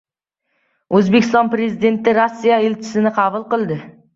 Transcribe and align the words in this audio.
O‘zbekiston 0.99 1.51
Prezidenti 1.55 2.17
Rossiya 2.21 2.61
elchisini 2.71 3.13
qabul 3.21 3.47
qildi 3.55 3.83